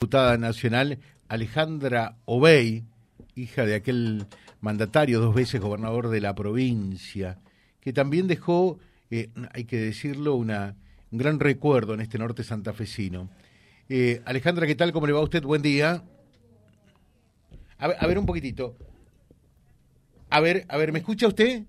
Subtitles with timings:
[0.00, 0.98] diputada nacional
[1.28, 2.84] Alejandra Obey,
[3.34, 4.24] hija de aquel
[4.62, 7.36] mandatario, dos veces gobernador de la provincia,
[7.82, 8.78] que también dejó,
[9.10, 10.74] eh, hay que decirlo, una,
[11.10, 13.28] un gran recuerdo en este norte santafesino.
[13.90, 14.90] Eh, Alejandra, ¿qué tal?
[14.92, 15.42] ¿Cómo le va a usted?
[15.42, 16.02] Buen día.
[17.76, 18.74] A ver, a ver un poquitito.
[20.30, 21.64] A ver, a ver, ¿me escucha usted?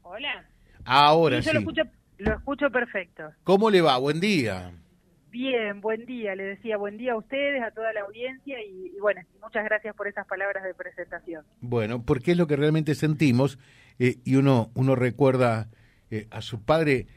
[0.00, 0.46] Hola.
[0.86, 1.48] Ahora sí.
[1.48, 1.82] Yo lo escucho,
[2.16, 3.24] lo escucho perfecto.
[3.42, 3.98] ¿Cómo le va?
[3.98, 4.72] Buen día.
[5.34, 9.20] Bien, buen día, le decía buen día a ustedes, a toda la audiencia y, bueno,
[9.42, 11.44] muchas gracias por esas palabras de presentación.
[11.60, 13.58] Bueno, porque es lo que realmente sentimos
[13.98, 15.66] eh, y uno, uno recuerda
[16.12, 17.08] eh, a su padre,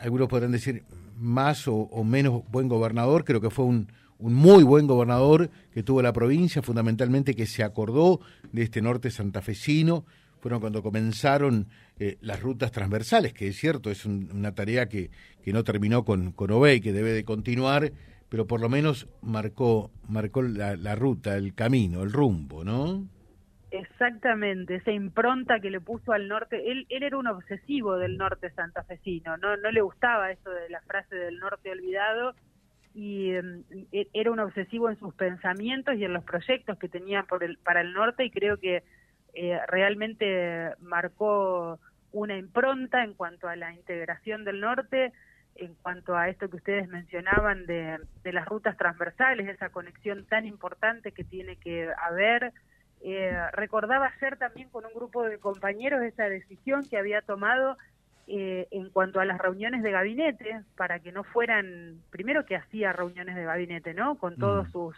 [0.00, 0.82] algunos podrán decir
[1.16, 3.86] más o, o, menos buen gobernador, creo que fue un,
[4.18, 8.18] un muy buen gobernador que tuvo la provincia, fundamentalmente que se acordó
[8.50, 10.04] de este norte santafesino,
[10.40, 11.68] fueron cuando comenzaron
[12.02, 15.10] eh, las rutas transversales, que es cierto, es un, una tarea que,
[15.44, 17.92] que no terminó con, con Obey, que debe de continuar,
[18.28, 23.06] pero por lo menos marcó, marcó la, la ruta, el camino, el rumbo, ¿no?
[23.70, 28.50] Exactamente, esa impronta que le puso al norte, él, él era un obsesivo del norte
[28.50, 32.34] santafesino, no, no le gustaba eso de la frase del norte olvidado
[32.94, 37.44] y eh, era un obsesivo en sus pensamientos y en los proyectos que tenía por
[37.44, 38.82] el, para el norte y creo que
[39.34, 41.78] eh, realmente marcó
[42.12, 45.12] una impronta en cuanto a la integración del norte,
[45.56, 50.46] en cuanto a esto que ustedes mencionaban de, de las rutas transversales, esa conexión tan
[50.46, 52.52] importante que tiene que haber.
[53.04, 57.76] Eh, recordaba ayer también con un grupo de compañeros esa decisión que había tomado
[58.28, 62.92] eh, en cuanto a las reuniones de gabinete, para que no fueran, primero que hacía
[62.92, 64.16] reuniones de gabinete, ¿no?
[64.16, 64.72] Con todos mm.
[64.72, 64.96] sus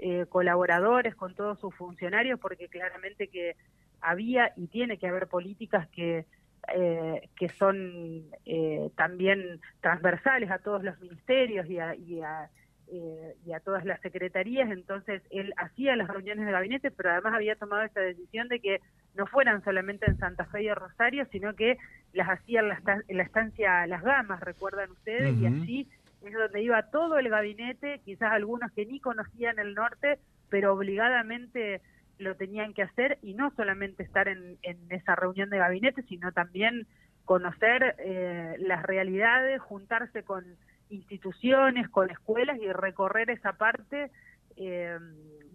[0.00, 3.54] eh, colaboradores, con todos sus funcionarios, porque claramente que
[4.00, 6.26] había y tiene que haber políticas que
[6.68, 12.48] eh, que son eh, también transversales a todos los ministerios y a, y, a,
[12.88, 14.70] eh, y a, todas las secretarías.
[14.70, 18.80] Entonces, él hacía las reuniones de gabinete, pero además había tomado esa decisión de que
[19.14, 21.76] no fueran solamente en Santa Fe y Rosario, sino que
[22.12, 25.42] las hacía en la, en la estancia Las Gamas, recuerdan ustedes, uh -huh.
[25.42, 25.88] y allí
[26.22, 31.80] es donde iba todo el gabinete, quizás algunos que ni conocían el norte, pero obligadamente
[32.18, 36.32] lo tenían que hacer y no solamente estar en, en esa reunión de gabinete, sino
[36.32, 36.86] también
[37.24, 40.44] conocer eh, las realidades, juntarse con
[40.90, 44.10] instituciones, con escuelas y recorrer esa parte.
[44.56, 44.98] Eh,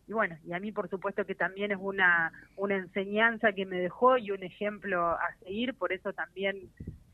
[0.08, 3.78] y bueno, y a mí por supuesto que también es una, una enseñanza que me
[3.78, 6.70] dejó y un ejemplo a seguir, por eso también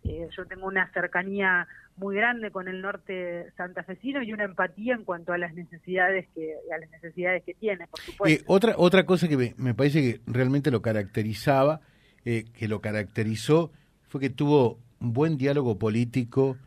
[0.07, 1.67] eh, yo tengo una cercanía
[1.97, 6.53] muy grande con el norte santafesino y una empatía en cuanto a las necesidades que
[6.71, 8.41] a las necesidades que tiene, por supuesto.
[8.41, 11.81] Eh, otra otra cosa que me, me, parece que realmente lo caracterizaba,
[12.23, 13.71] eh, que lo caracterizó,
[14.07, 16.57] fue que tuvo un buen diálogo político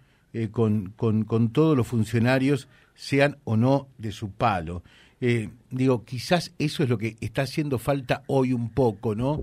[0.53, 4.83] con, con, con todos los funcionarios, sean o no de su palo.
[5.71, 9.43] Digo, quizás eso es lo que está haciendo falta hoy un poco, ¿no?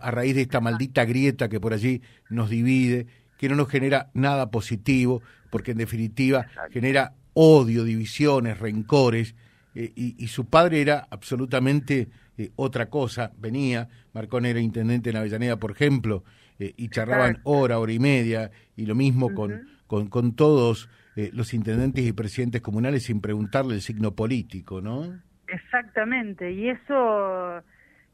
[0.00, 4.10] A raíz de esta maldita grieta que por allí nos divide que no nos genera
[4.14, 6.72] nada positivo, porque en definitiva Exacto.
[6.72, 9.34] genera odio, divisiones, rencores,
[9.74, 12.08] eh, y, y, su padre era absolutamente
[12.38, 16.24] eh, otra cosa, venía, Marcón era intendente en Avellaneda, por ejemplo,
[16.58, 17.50] eh, y charlaban Exacto.
[17.50, 19.34] hora, hora y media, y lo mismo uh -huh.
[19.34, 20.88] con, con, con, todos
[21.32, 25.18] los intendentes y presidentes comunales sin preguntarle el signo político, ¿no?
[25.48, 27.62] Exactamente, y eso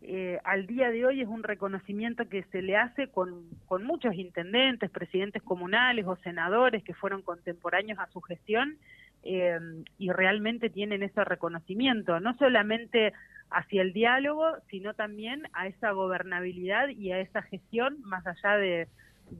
[0.04, 4.14] eh, al día de hoy es un reconocimiento que se le hace con, con muchos
[4.14, 8.78] intendentes, presidentes comunales o senadores que fueron contemporáneos a su gestión
[9.22, 9.60] eh,
[9.98, 13.12] y realmente tienen ese reconocimiento, no solamente
[13.50, 18.88] hacia el diálogo, sino también a esa gobernabilidad y a esa gestión más allá de,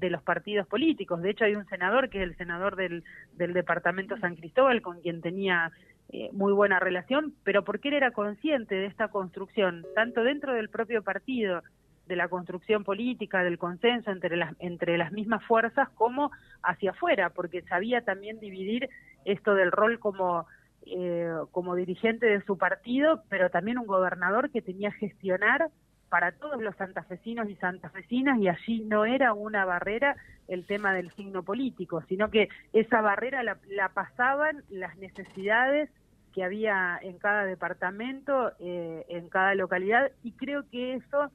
[0.00, 1.20] los partidos políticos.
[1.20, 3.02] De hecho, hay un senador que es el senador del,
[3.34, 5.72] del departamento San Cristóbal con quien tenía
[6.14, 10.68] eh, muy buena relación, pero porque él era consciente de esta construcción, tanto dentro del
[10.68, 11.62] propio partido,
[12.06, 16.30] de la construcción política, del consenso entre las, entre las mismas fuerzas, como
[16.62, 18.90] hacia afuera, porque sabía también dividir
[19.24, 20.46] esto del rol como,
[20.84, 25.70] eh, como dirigente de su partido, pero también un gobernador que tenía que gestionar
[26.10, 30.14] para todos los santafesinos y santafesinas y allí no era una barrera
[30.46, 35.88] el tema del signo político, sino que esa barrera la, la pasaban las necesidades
[36.32, 41.30] que había en cada departamento, eh, en cada localidad, y creo que eso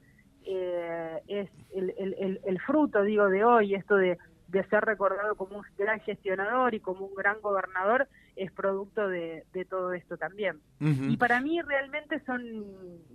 [0.46, 4.18] eh, es el, el, el, fruto, digo, de hoy, esto de,
[4.48, 9.44] de, ser recordado como un gran gestionador y como un gran gobernador, es producto de,
[9.54, 10.58] de todo esto también.
[10.80, 11.12] Uh -huh.
[11.12, 12.42] Y para mí realmente son,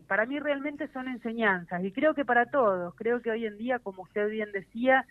[0.06, 3.78] para mí realmente son enseñanzas, y creo que para todos, creo que hoy en día,
[3.78, 5.06] como usted bien decía,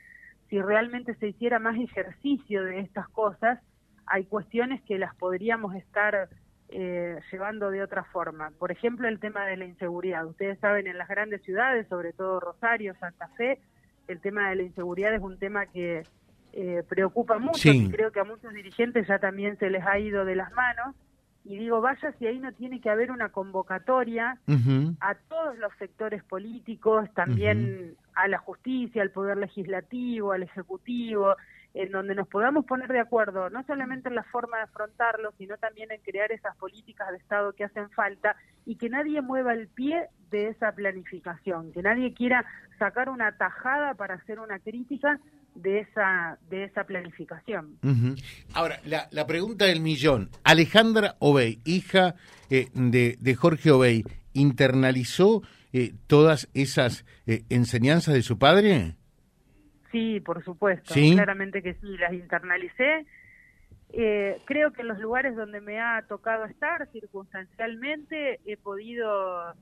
[0.50, 3.60] si realmente se hiciera más ejercicio de estas cosas,
[4.06, 6.30] hay cuestiones que las podríamos estar
[6.72, 8.52] eh, llevando de otra forma.
[8.58, 10.26] Por ejemplo, el tema de la inseguridad.
[10.26, 13.60] Ustedes saben, en las grandes ciudades, sobre todo Rosario, Santa Fe,
[14.08, 16.04] el tema de la inseguridad es un tema que
[16.54, 20.26] eh, preocupa mucho y creo que a muchos dirigentes ya también se les ha ido
[20.26, 20.96] de las manos.
[21.44, 24.38] Y digo, vaya si ahí no tiene que haber una convocatoria
[25.00, 31.36] a todos los sectores políticos, también a la justicia, al poder legislativo, al ejecutivo,
[31.74, 35.58] en donde nos podamos poner de acuerdo, no solamente en la forma de afrontarlo, sino
[35.58, 38.36] también en crear esas políticas de Estado que hacen falta
[38.66, 42.46] y que nadie mueva el pie de esa planificación, que nadie quiera
[42.78, 45.20] sacar una tajada para hacer una crítica
[45.56, 47.78] de esa de esa planificación.
[48.54, 50.30] Ahora, la, pregunta del millón.
[50.44, 52.16] Alejandra Obey, hija
[52.50, 55.42] eh, de, de, Jorge Obey, ¿internalizó
[55.74, 58.96] eh, todas esas eh, enseñanzas de su padre?
[59.92, 63.06] Sí, por supuesto, claramente que sí, las internalicé.
[63.94, 69.54] Eh, creo que en los lugares donde me ha tocado estar, circunstancialmente, he podido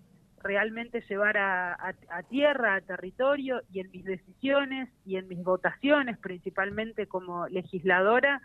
[0.41, 1.93] realmente llevar a,
[2.29, 8.41] tierra, a territorio y en mis decisiones y en mis votaciones, principalmente como legisladora,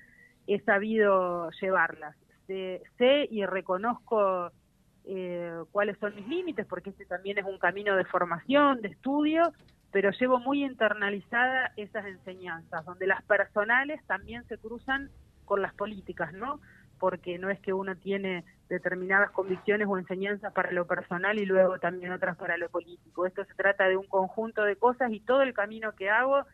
[0.46, 2.16] he sabido llevarlas.
[2.46, 2.82] Sé,
[3.30, 4.50] y reconozco
[5.04, 9.52] eh, cuáles son mis límites, porque este también es un camino de formación, de estudio,
[9.94, 15.08] pero llevo muy internalizada esas enseñanzas, donde las personales también se cruzan
[15.44, 16.58] con las políticas, ¿no?
[16.98, 21.78] Porque no es que uno tiene determinadas convicciones o enseñanzas para lo personal y luego
[21.78, 23.24] también otras para lo político.
[23.24, 26.44] Esto se trata de un conjunto de cosas y todo el camino que hago,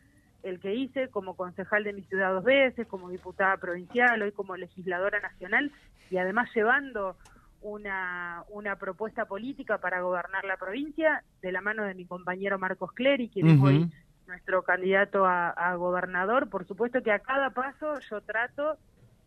[0.43, 4.55] el que hice como concejal de mi ciudad dos veces, como diputada provincial, hoy como
[4.55, 5.71] legisladora nacional
[6.11, 7.17] y además llevando
[7.61, 12.91] una, una propuesta política para gobernar la provincia de la mano de mi compañero Marcos
[12.93, 13.91] Cleri, quien es hoy
[14.27, 16.49] nuestro candidato a, gobernador.
[16.49, 18.77] Por supuesto que a cada paso yo trato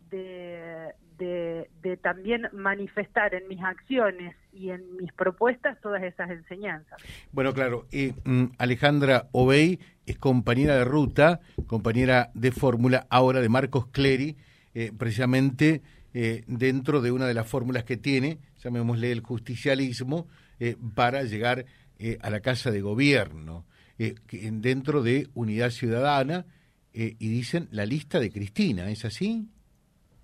[0.09, 7.01] de, de, también manifestar en mis acciones y en mis propuestas todas esas enseñanzas.
[7.31, 13.87] Bueno, claro, mm, Alejandra Obey es compañera de ruta, compañera de fórmula ahora de Marcos
[13.87, 14.37] Cleri,
[14.73, 15.81] eh, precisamente
[16.17, 20.29] eh, dentro de una de las fórmulas que tiene, llamémosle el justicialismo,
[20.61, 21.65] eh, para llegar
[21.99, 23.65] eh, a la Casa de Gobierno,
[23.97, 26.45] dentro de Unidad Ciudadana,
[26.93, 29.49] y dicen la lista de Cristina, ¿es así?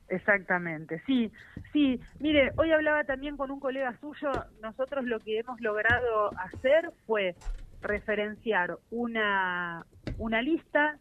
[0.08, 1.30] Exactamente, sí,
[1.74, 2.00] sí.
[2.20, 7.36] Mire, hoy hablaba también con un colega suyo, nosotros lo que hemos logrado hacer fue
[7.82, 9.86] referenciar una,
[10.18, 10.98] una lista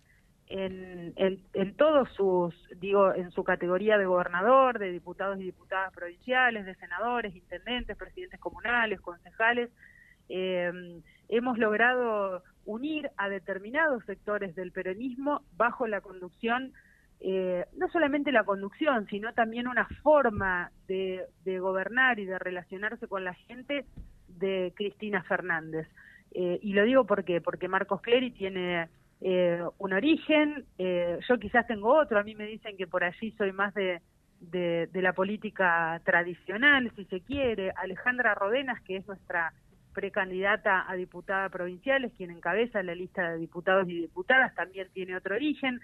[0.51, 1.15] en,
[1.55, 6.75] en, todos sus, digo, en su categoría de gobernador, de diputados y diputadas provinciales, de
[6.75, 9.71] senadores, intendentes, presidentes comunales, concejales,
[10.29, 16.73] eh, hemos logrado unir a determinados sectores del peronismo bajo la conducción,
[17.21, 23.07] eh, no solamente la conducción, sino también una forma de, de, gobernar y de relacionarse
[23.07, 23.85] con la gente
[24.27, 25.87] de Cristina Fernández.
[26.33, 28.89] Eh, y lo digo porque, porque Marcos Clery tiene
[29.21, 33.33] eh, un origen, eh, yo quizás tengo otro, a mí me dicen que por allí
[33.33, 34.01] soy más de,
[34.41, 39.53] de, la política tradicional, si se quiere, Alejandra Rodenas, que es nuestra
[39.93, 45.17] precandidata a diputada provincial, es quien encabeza la lista de diputados y diputadas, también tiene
[45.17, 45.81] otro origen,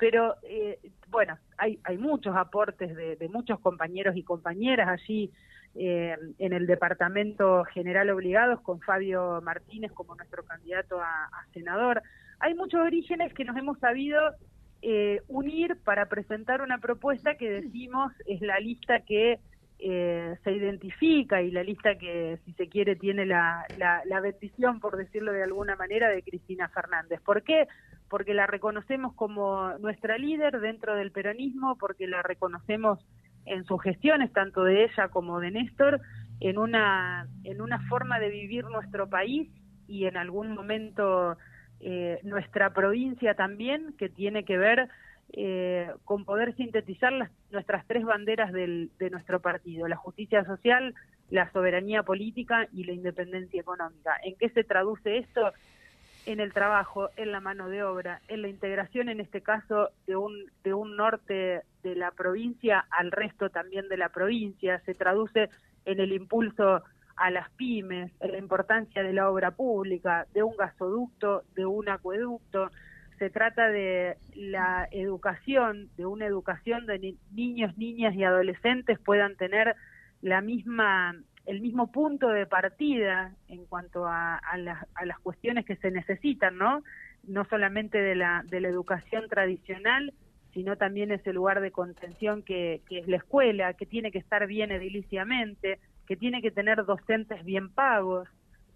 [0.00, 0.78] pero eh,
[1.08, 5.30] bueno, hay, hay muchos aportes de, muchos compañeros y compañeras allí
[5.74, 12.02] eh, en el Departamento General Obligados con Fabio Martínez como nuestro candidato a, senador.
[12.40, 14.18] Hay muchos orígenes que nos hemos sabido
[14.82, 19.38] eh, unir para presentar una propuesta que decimos es la lista que
[19.78, 24.80] eh, se identifica y la lista que, si se quiere, tiene la, la, la, bendición,
[24.80, 27.20] por decirlo de alguna manera, de Cristina Fernández.
[27.22, 27.66] ¿Por qué?
[28.08, 32.98] Porque la reconocemos como nuestra líder dentro del peronismo, porque la reconocemos
[33.46, 36.00] en sus gestiones, tanto de ella como de Néstor,
[36.40, 39.50] en una, en una forma de vivir nuestro país
[39.86, 41.36] y en algún momento
[41.80, 44.88] eh, nuestra provincia también, que tiene que ver
[45.32, 50.94] eh, con poder sintetizar las, nuestras tres banderas del, de nuestro partido, la justicia social,
[51.30, 54.16] la soberanía política y la independencia económica.
[54.24, 55.52] ¿En qué se traduce esto?
[56.26, 60.16] en el trabajo, en la mano de obra, en la integración, en este caso, de
[60.16, 64.80] un, de un norte de la provincia al resto también de la provincia.
[64.84, 65.48] Se traduce
[65.84, 66.82] en el impulso
[67.20, 72.70] a las pymes, la importancia de la obra pública, de un gasoducto, de un acueducto.
[73.18, 79.76] Se trata de la educación, de una educación de niños, niñas y adolescentes puedan tener
[80.22, 86.56] la misma el mismo punto de partida en cuanto a, las cuestiones que se necesitan,
[86.56, 86.82] ¿no?
[87.26, 90.14] No solamente de la, de la educación tradicional,
[90.52, 94.70] sino también ese lugar de contención que, es la escuela, que tiene que estar bien
[94.70, 95.78] ediliciamente,
[96.10, 98.28] que tiene que tener docentes bien pagos.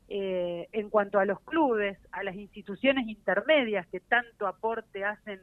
[0.08, 5.40] Eh, en cuanto a los clubes, a las instituciones intermedias que tanto aporte hacen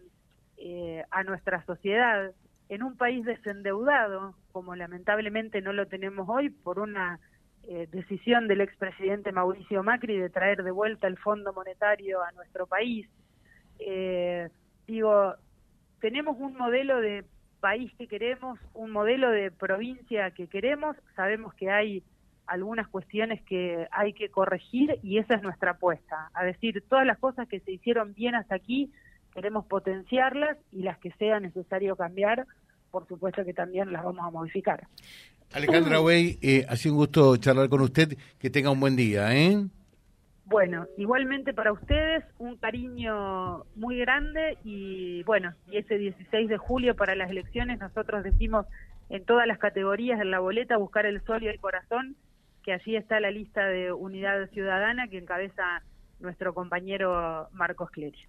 [0.56, 2.32] eh, a nuestra sociedad,
[2.70, 7.20] en un país desendeudado, como lamentablemente no lo tenemos hoy, por una
[7.64, 12.68] eh, decisión del expresidente Mauricio Macri de traer de vuelta el Fondo Monetario a nuestro
[12.68, 13.10] país.
[14.88, 15.36] digo,
[16.00, 17.26] tenemos un modelo de
[17.62, 22.04] país que queremos, un modelo de provincia que queremos, sabemos que hay
[22.48, 27.18] algunas cuestiones que hay que corregir y esa es nuestra apuesta, a decir, todas las
[27.18, 28.92] cosas que se hicieron bien hasta aquí,
[29.34, 32.46] queremos potenciarlas y las que sea necesario cambiar,
[32.90, 34.88] por supuesto que también las vamos a modificar.
[35.54, 39.34] Alejandra Wey, eh, ha sido un gusto charlar con usted, que tenga un buen día,
[39.34, 39.66] ¿eh?
[40.52, 46.94] Bueno, igualmente para ustedes un cariño muy grande y bueno, y ese 16 de julio
[46.94, 48.66] para las elecciones nosotros decimos
[49.10, 52.18] en todas las categorías en la boleta buscar el sol y el corazón,
[52.64, 55.84] que allí está la lista de unidad ciudadana que encabeza
[56.20, 58.20] nuestro compañero Marcos Cleri.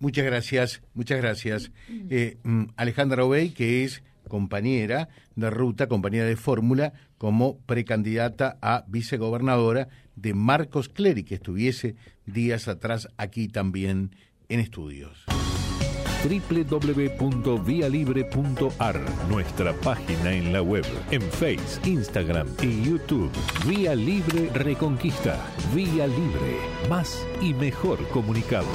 [0.00, 1.72] Muchas gracias, muchas gracias.
[2.10, 8.84] Eh, mm, Alejandra Obey, que es compañera de ruta, compañera de fórmula, como precandidata a
[8.88, 14.16] vicegobernadora de Marcos Clery, que estuviese días atrás aquí también
[14.48, 15.26] en estudios
[16.22, 23.32] www.vialibre.ar, nuestra página en la web, en Face, Instagram y YouTube.
[23.66, 25.38] Vía Libre Reconquista.
[25.74, 26.58] Vía Libre.
[26.88, 28.68] Más y mejor comunicados.